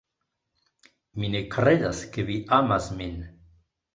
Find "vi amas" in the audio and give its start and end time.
2.31-2.87